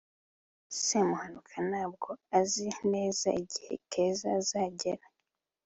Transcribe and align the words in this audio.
semuhanuka 0.85 1.55
ntabwo 1.69 2.09
azi 2.39 2.67
neza 2.91 3.27
igihe 3.41 3.73
keza 3.91 4.27
azagera 4.39 5.05